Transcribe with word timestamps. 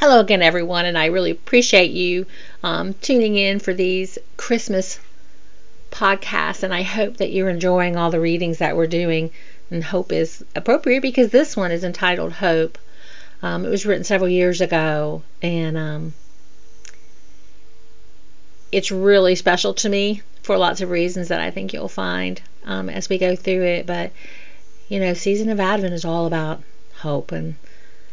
Hello 0.00 0.18
again, 0.20 0.40
everyone, 0.40 0.86
and 0.86 0.96
I 0.96 1.04
really 1.04 1.30
appreciate 1.30 1.90
you 1.90 2.24
um, 2.62 2.94
tuning 3.02 3.36
in 3.36 3.58
for 3.58 3.74
these 3.74 4.16
Christmas 4.38 4.98
podcasts. 5.90 6.62
And 6.62 6.72
I 6.72 6.80
hope 6.80 7.18
that 7.18 7.30
you're 7.30 7.50
enjoying 7.50 7.98
all 7.98 8.10
the 8.10 8.18
readings 8.18 8.56
that 8.58 8.78
we're 8.78 8.86
doing. 8.86 9.30
And 9.70 9.84
hope 9.84 10.10
is 10.10 10.42
appropriate 10.56 11.02
because 11.02 11.28
this 11.28 11.54
one 11.54 11.70
is 11.70 11.84
entitled 11.84 12.32
Hope. 12.32 12.78
Um, 13.42 13.66
it 13.66 13.68
was 13.68 13.84
written 13.84 14.04
several 14.04 14.30
years 14.30 14.62
ago, 14.62 15.22
and 15.42 15.76
um, 15.76 16.14
it's 18.72 18.90
really 18.90 19.34
special 19.34 19.74
to 19.74 19.88
me 19.90 20.22
for 20.40 20.56
lots 20.56 20.80
of 20.80 20.88
reasons 20.88 21.28
that 21.28 21.42
I 21.42 21.50
think 21.50 21.74
you'll 21.74 21.88
find 21.88 22.40
um, 22.64 22.88
as 22.88 23.10
we 23.10 23.18
go 23.18 23.36
through 23.36 23.64
it. 23.64 23.86
But 23.86 24.12
you 24.88 24.98
know, 24.98 25.12
season 25.12 25.50
of 25.50 25.60
Advent 25.60 25.92
is 25.92 26.06
all 26.06 26.24
about 26.24 26.62
hope 26.94 27.32
and 27.32 27.56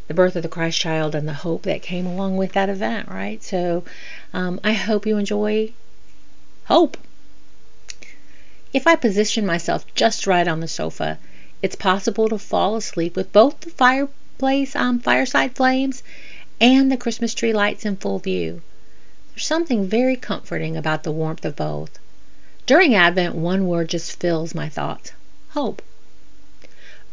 the 0.08 0.14
birth 0.14 0.36
of 0.36 0.44
the 0.44 0.50
Christ 0.50 0.80
child 0.80 1.16
and 1.16 1.28
the 1.28 1.34
hope 1.34 1.64
that 1.64 1.82
came 1.82 2.06
along 2.06 2.38
with 2.38 2.54
that 2.54 2.70
event, 2.70 3.10
right? 3.10 3.44
So 3.44 3.84
um, 4.34 4.60
I 4.64 4.74
hope 4.74 5.06
you 5.06 5.18
enjoy 5.18 5.74
hope. 6.66 6.98
If 8.74 8.88
I 8.88 8.96
position 8.96 9.46
myself 9.46 9.86
just 9.96 10.28
right 10.28 10.48
on 10.48 10.60
the 10.60 10.68
sofa, 10.68 11.18
it's 11.62 11.76
possible 11.76 12.30
to 12.30 12.38
fall 12.38 12.76
asleep 12.76 13.16
with 13.16 13.34
both 13.34 13.60
the 13.62 13.70
fireplace 13.70 14.76
um, 14.76 15.00
fireside 15.00 15.56
flames 15.56 16.04
and 16.62 16.92
the 16.92 16.98
Christmas 16.98 17.34
tree 17.34 17.54
lights 17.54 17.86
in 17.86 17.98
full 17.98 18.20
view. 18.20 18.62
There's 19.32 19.46
something 19.46 19.88
very 19.88 20.16
comforting 20.16 20.78
about 20.78 21.04
the 21.04 21.12
warmth 21.12 21.46
of 21.46 21.56
both. 21.56 22.00
During 22.66 22.96
Advent, 22.96 23.36
one 23.36 23.68
word 23.68 23.90
just 23.90 24.20
fills 24.20 24.56
my 24.56 24.70
thoughts 24.70 25.12
hope. 25.50 25.82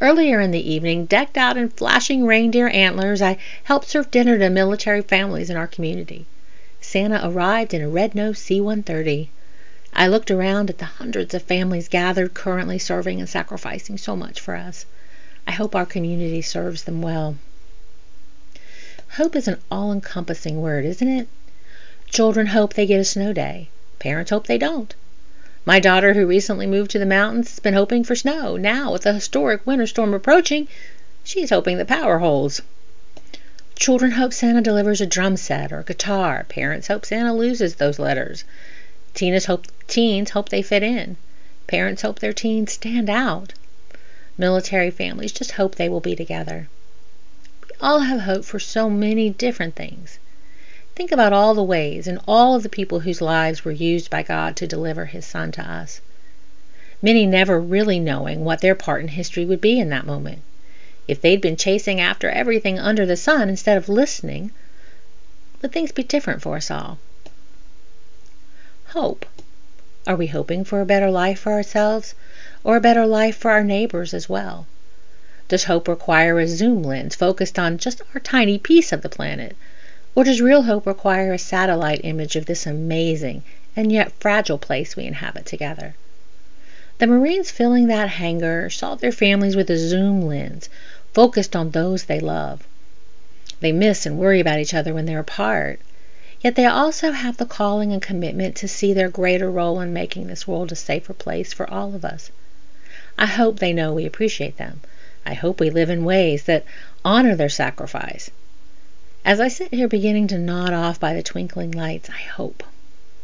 Earlier 0.00 0.40
in 0.40 0.50
the 0.50 0.72
evening, 0.72 1.06
decked 1.06 1.36
out 1.36 1.56
in 1.56 1.68
flashing 1.68 2.26
reindeer 2.26 2.68
antlers, 2.68 3.22
I 3.22 3.38
helped 3.62 3.88
serve 3.88 4.10
dinner 4.10 4.36
to 4.38 4.50
military 4.50 5.02
families 5.02 5.50
in 5.50 5.56
our 5.56 5.68
community. 5.68 6.26
Santa 6.80 7.20
arrived 7.22 7.72
in 7.72 7.80
a 7.80 7.88
red-nosed 7.88 8.40
C-130. 8.40 9.28
I 9.92 10.08
looked 10.08 10.30
around 10.30 10.68
at 10.68 10.78
the 10.78 10.84
hundreds 10.84 11.32
of 11.32 11.42
families 11.44 11.88
gathered, 11.88 12.34
currently 12.34 12.78
serving 12.78 13.20
and 13.20 13.28
sacrificing 13.28 13.96
so 13.96 14.16
much 14.16 14.40
for 14.40 14.56
us. 14.56 14.84
I 15.46 15.52
hope 15.52 15.76
our 15.76 15.86
community 15.86 16.42
serves 16.42 16.82
them 16.82 17.00
well. 17.00 17.36
Hope 19.10 19.36
is 19.36 19.46
an 19.46 19.60
all 19.70 19.92
encompassing 19.92 20.60
word, 20.60 20.84
isn't 20.84 21.06
it? 21.06 21.28
Children 22.08 22.48
hope 22.48 22.74
they 22.74 22.86
get 22.86 22.98
a 22.98 23.04
snow 23.04 23.32
day. 23.32 23.68
Parents 24.00 24.30
hope 24.30 24.48
they 24.48 24.58
don't. 24.58 24.94
My 25.66 25.80
daughter, 25.80 26.12
who 26.12 26.26
recently 26.26 26.66
moved 26.66 26.90
to 26.90 26.98
the 26.98 27.06
mountains, 27.06 27.48
has 27.48 27.58
been 27.58 27.72
hoping 27.72 28.04
for 28.04 28.14
snow. 28.14 28.56
Now, 28.58 28.92
with 28.92 29.02
the 29.02 29.14
historic 29.14 29.66
winter 29.66 29.86
storm 29.86 30.12
approaching, 30.12 30.68
she 31.22 31.42
is 31.42 31.48
hoping 31.48 31.78
the 31.78 31.86
power 31.86 32.18
holds. 32.18 32.60
Children 33.74 34.12
hope 34.12 34.34
Santa 34.34 34.60
delivers 34.60 35.00
a 35.00 35.06
drum 35.06 35.38
set 35.38 35.72
or 35.72 35.80
a 35.80 35.84
guitar. 35.84 36.44
Parents 36.50 36.88
hope 36.88 37.06
Santa 37.06 37.34
loses 37.34 37.76
those 37.76 37.98
letters. 37.98 38.44
Teens 39.14 39.46
hope, 39.46 39.66
teens 39.88 40.30
hope 40.30 40.50
they 40.50 40.60
fit 40.60 40.82
in. 40.82 41.16
Parents 41.66 42.02
hope 42.02 42.18
their 42.18 42.34
teens 42.34 42.72
stand 42.72 43.08
out. 43.08 43.54
Military 44.36 44.90
families 44.90 45.32
just 45.32 45.52
hope 45.52 45.76
they 45.76 45.88
will 45.88 46.00
be 46.00 46.14
together. 46.14 46.68
We 47.62 47.74
all 47.80 48.00
have 48.00 48.20
hope 48.20 48.44
for 48.44 48.58
so 48.58 48.90
many 48.90 49.30
different 49.30 49.76
things. 49.76 50.18
Think 50.94 51.10
about 51.10 51.32
all 51.32 51.54
the 51.54 51.62
ways 51.64 52.06
and 52.06 52.20
all 52.28 52.54
of 52.54 52.62
the 52.62 52.68
people 52.68 53.00
whose 53.00 53.20
lives 53.20 53.64
were 53.64 53.72
used 53.72 54.10
by 54.10 54.22
God 54.22 54.54
to 54.56 54.66
deliver 54.66 55.06
His 55.06 55.26
Son 55.26 55.50
to 55.52 55.62
us. 55.62 56.00
Many 57.02 57.26
never 57.26 57.60
really 57.60 57.98
knowing 57.98 58.44
what 58.44 58.60
their 58.60 58.76
part 58.76 59.00
in 59.02 59.08
history 59.08 59.44
would 59.44 59.60
be 59.60 59.80
in 59.80 59.88
that 59.88 60.06
moment. 60.06 60.42
If 61.08 61.20
they'd 61.20 61.40
been 61.40 61.56
chasing 61.56 62.00
after 62.00 62.30
everything 62.30 62.78
under 62.78 63.04
the 63.04 63.16
sun 63.16 63.48
instead 63.48 63.76
of 63.76 63.88
listening, 63.88 64.52
would 65.60 65.72
things 65.72 65.90
be 65.90 66.04
different 66.04 66.42
for 66.42 66.56
us 66.56 66.70
all? 66.70 66.98
Hope. 68.86 69.26
Are 70.06 70.14
we 70.14 70.28
hoping 70.28 70.62
for 70.64 70.80
a 70.80 70.86
better 70.86 71.10
life 71.10 71.40
for 71.40 71.52
ourselves 71.52 72.14
or 72.62 72.76
a 72.76 72.80
better 72.80 73.04
life 73.04 73.36
for 73.36 73.50
our 73.50 73.64
neighbors 73.64 74.14
as 74.14 74.28
well? 74.28 74.66
Does 75.48 75.64
hope 75.64 75.88
require 75.88 76.38
a 76.38 76.46
zoom 76.46 76.84
lens 76.84 77.16
focused 77.16 77.58
on 77.58 77.78
just 77.78 78.00
our 78.14 78.20
tiny 78.20 78.58
piece 78.58 78.92
of 78.92 79.02
the 79.02 79.08
planet? 79.08 79.56
Or 80.16 80.22
does 80.22 80.40
real 80.40 80.62
hope 80.62 80.86
require 80.86 81.32
a 81.32 81.38
satellite 81.38 82.02
image 82.04 82.36
of 82.36 82.46
this 82.46 82.66
amazing 82.66 83.42
and 83.74 83.90
yet 83.90 84.12
fragile 84.20 84.58
place 84.58 84.94
we 84.94 85.06
inhabit 85.06 85.44
together? 85.44 85.96
The 86.98 87.08
Marines 87.08 87.50
filling 87.50 87.88
that 87.88 88.10
hangar 88.10 88.70
saw 88.70 88.94
their 88.94 89.10
families 89.10 89.56
with 89.56 89.68
a 89.70 89.76
zoom 89.76 90.22
lens, 90.22 90.68
focused 91.12 91.56
on 91.56 91.72
those 91.72 92.04
they 92.04 92.20
love. 92.20 92.64
They 93.58 93.72
miss 93.72 94.06
and 94.06 94.16
worry 94.16 94.38
about 94.38 94.60
each 94.60 94.72
other 94.72 94.94
when 94.94 95.06
they're 95.06 95.18
apart, 95.18 95.80
yet 96.40 96.54
they 96.54 96.66
also 96.66 97.10
have 97.10 97.38
the 97.38 97.44
calling 97.44 97.92
and 97.92 98.00
commitment 98.00 98.54
to 98.54 98.68
see 98.68 98.92
their 98.92 99.08
greater 99.08 99.50
role 99.50 99.80
in 99.80 99.92
making 99.92 100.28
this 100.28 100.46
world 100.46 100.70
a 100.70 100.76
safer 100.76 101.12
place 101.12 101.52
for 101.52 101.68
all 101.68 101.92
of 101.92 102.04
us. 102.04 102.30
I 103.18 103.26
hope 103.26 103.58
they 103.58 103.72
know 103.72 103.92
we 103.92 104.06
appreciate 104.06 104.58
them. 104.58 104.80
I 105.26 105.34
hope 105.34 105.58
we 105.58 105.70
live 105.70 105.90
in 105.90 106.04
ways 106.04 106.44
that 106.44 106.64
honor 107.04 107.34
their 107.34 107.48
sacrifice 107.48 108.30
as 109.24 109.40
I 109.40 109.48
sit 109.48 109.72
here 109.72 109.88
beginning 109.88 110.28
to 110.28 110.38
nod 110.38 110.74
off 110.74 111.00
by 111.00 111.14
the 111.14 111.22
twinkling 111.22 111.70
lights, 111.70 112.10
I 112.10 112.20
hope, 112.20 112.62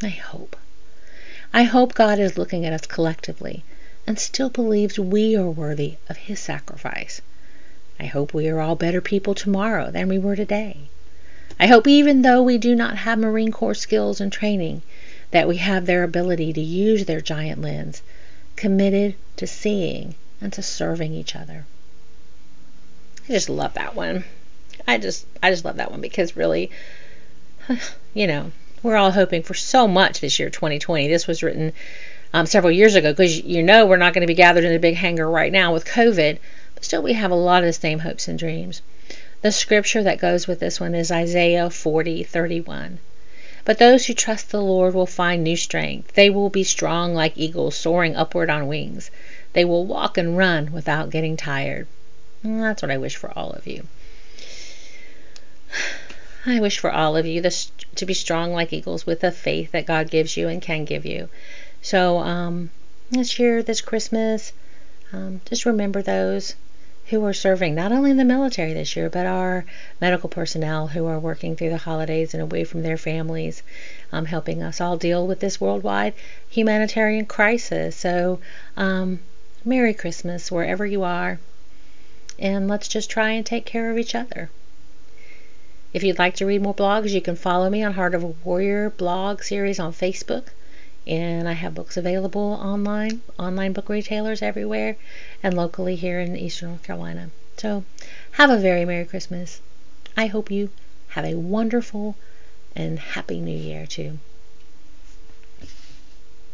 I 0.03 0.09
hope, 0.09 0.57
I 1.53 1.65
hope 1.65 1.93
God 1.93 2.19
is 2.19 2.39
looking 2.39 2.65
at 2.65 2.73
us 2.73 2.87
collectively 2.87 3.65
and 4.07 4.19
still 4.19 4.49
believes 4.49 4.99
we 4.99 5.37
are 5.37 5.51
worthy 5.51 5.97
of 6.09 6.17
His 6.17 6.41
sacrifice. 6.41 7.21
I 7.99 8.07
hope 8.07 8.33
we 8.33 8.49
are 8.49 8.61
all 8.61 8.77
better 8.77 9.03
people 9.03 9.35
tomorrow 9.35 9.91
than 9.91 10.09
we 10.09 10.19
were 10.19 10.37
today. 10.37 10.89
I 11.59 11.67
hope 11.67 11.87
even 11.87 12.23
though 12.23 12.43
we 12.43 12.57
do 12.57 12.75
not 12.75 12.97
have 12.97 13.19
Marine 13.19 13.53
Corps 13.53 13.75
skills 13.75 14.23
and 14.23 14.33
training, 14.33 14.81
that 15.33 15.47
we 15.47 15.59
have 15.59 15.85
their 15.85 16.03
ability 16.03 16.55
to 16.55 16.61
use 16.63 17.05
their 17.05 17.21
giant 17.21 17.61
lens, 17.61 18.01
committed 18.57 19.17
to 19.37 19.47
seeing 19.47 20.15
and 20.41 20.51
to 20.55 20.63
serving 20.63 21.13
each 21.13 21.37
other. 21.37 21.67
I 23.29 23.33
just 23.33 23.51
love 23.51 23.75
that 23.75 23.95
one. 23.95 24.25
I 24.87 24.99
just 24.99 25.27
I 25.43 25.51
just 25.51 25.65
love 25.65 25.77
that 25.77 25.91
one 25.91 26.01
because 26.01 26.37
really, 26.37 26.71
you 28.15 28.27
know, 28.27 28.53
we're 28.83 28.97
all 28.97 29.11
hoping 29.11 29.43
for 29.43 29.55
so 29.55 29.87
much 29.87 30.21
this 30.21 30.39
year, 30.39 30.51
2020. 30.51 31.09
This 31.09 31.27
was 31.27 31.43
written 31.43 31.73
um, 32.33 32.47
several 32.47 32.73
years 32.73 32.95
ago 32.95 33.13
because 33.13 33.41
you 33.43 33.63
know 33.63 33.87
we're 33.87 33.97
not 33.97 34.15
going 34.15 34.23
to 34.23 34.27
be 34.27 34.35
gathered 34.35 34.65
in 34.65 34.73
a 34.73 34.79
big 34.79 34.97
hangar 34.97 35.29
right 35.29 35.53
now 35.53 35.73
with 35.73 35.85
COVID, 35.85 36.39
but 36.75 36.85
still 36.85 37.03
we 37.03 37.13
have 37.13 37.31
a 37.31 37.35
lot 37.35 37.63
of 37.63 37.67
the 37.67 37.73
same 37.73 38.01
hopes 38.01 38.29
and 38.29 38.39
dreams. 38.39 38.83
The 39.43 39.53
scripture 39.53 40.03
that 40.03 40.19
goes 40.19 40.47
with 40.47 40.61
this 40.61 40.81
one 40.81 40.95
is 40.95 41.11
Isaiah 41.11 41.71
40:31. 41.71 42.99
But 43.65 43.79
those 43.79 44.07
who 44.07 44.15
trust 44.15 44.51
the 44.51 44.61
Lord 44.61 44.95
will 44.95 45.07
find 45.07 45.45
new 45.45 45.57
strength. 45.57 46.15
They 46.15 46.31
will 46.31 46.49
be 46.49 46.65
strong 46.65 47.15
like 47.15 47.37
eagles 47.37 47.77
soaring 47.77 48.17
upward 48.17 48.49
on 48.51 48.67
wings. 48.67 49.11
They 49.53 49.65
will 49.65 49.85
walk 49.85 50.17
and 50.17 50.37
run 50.37 50.73
without 50.73 51.11
getting 51.11 51.37
tired. 51.37 51.87
And 52.43 52.63
that's 52.63 52.83
what 52.83 52.91
I 52.91 52.97
wish 52.97 53.17
for 53.17 53.31
all 53.37 53.51
of 53.51 53.67
you. 53.67 53.87
I 56.47 56.59
wish 56.59 56.79
for 56.79 56.91
all 56.91 57.17
of 57.17 57.27
you 57.27 57.43
this, 57.43 57.71
to 57.97 58.07
be 58.07 58.15
strong 58.15 58.53
like 58.53 58.73
eagles 58.73 59.05
with 59.05 59.21
the 59.21 59.31
faith 59.31 59.73
that 59.73 59.85
God 59.85 60.11
gives 60.11 60.37
you 60.37 60.49
and 60.49 60.63
can 60.63 60.87
give 60.87 61.05
you. 61.05 61.29
So 61.83 62.19
um, 62.19 62.71
this 63.11 63.39
year, 63.39 63.63
this 63.63 63.83
Christmas, 63.83 64.53
um, 65.13 65.43
just 65.45 65.67
remember 65.67 66.01
those 66.01 66.55
who 67.11 67.25
are 67.25 67.35
serving 67.35 67.75
not 67.75 67.91
only 67.91 68.11
in 68.11 68.17
the 68.17 68.25
military 68.25 68.73
this 68.73 68.95
year, 68.95 69.11
but 69.11 69.27
our 69.27 69.65
medical 70.01 70.29
personnel 70.29 70.87
who 70.87 71.07
are 71.07 71.19
working 71.19 71.57
through 71.57 71.71
the 71.71 71.77
holidays 71.77 72.33
and 72.33 72.43
away 72.43 72.65
from 72.65 72.83
their 72.83 72.97
families, 72.97 73.63
um, 74.13 74.27
helping 74.27 74.63
us 74.63 74.81
all 74.81 74.97
deal 74.97 75.27
with 75.27 75.41
this 75.41 75.61
worldwide 75.61 76.15
humanitarian 76.49 77.27
crisis. 77.27 77.97
So, 77.97 78.39
um, 78.77 79.19
Merry 79.65 79.93
Christmas 79.93 80.51
wherever 80.51 80.87
you 80.87 81.03
are, 81.03 81.39
and 82.39 82.69
let's 82.69 82.89
just 82.89 83.11
try 83.11 83.33
and 83.33 83.45
take 83.45 83.67
care 83.67 83.91
of 83.91 83.99
each 83.99 84.15
other. 84.15 84.49
If 85.93 86.05
you'd 86.05 86.21
like 86.21 86.37
to 86.37 86.47
read 86.47 86.63
more 86.63 86.75
blogs, 86.75 87.11
you 87.11 87.21
can 87.21 87.35
follow 87.35 87.69
me 87.69 87.83
on 87.83 87.95
Heart 87.95 88.15
of 88.15 88.23
a 88.23 88.35
Warrior 88.45 88.91
blog 88.91 89.43
series 89.43 89.81
on 89.81 89.93
Facebook. 89.93 90.49
And 91.07 91.49
I 91.49 91.55
have 91.55 91.75
books 91.75 91.97
available 91.97 92.59
online, 92.63 93.23
online 93.39 93.73
book 93.73 93.89
retailers 93.89 94.41
everywhere, 94.41 94.97
and 95.43 95.55
locally 95.55 95.97
here 95.97 96.21
in 96.21 96.37
Eastern 96.37 96.69
North 96.69 96.85
Carolina. 96.85 97.31
So 97.57 97.85
have 98.33 98.51
a 98.51 98.59
very 98.59 98.85
Merry 98.85 99.05
Christmas. 99.05 99.61
I 100.17 100.27
hope 100.27 100.51
you 100.51 100.71
have 101.09 101.25
a 101.25 101.35
wonderful 101.35 102.15
and 102.77 102.99
Happy 103.01 103.41
New 103.41 103.57
Year 103.57 103.85
too. 103.87 104.19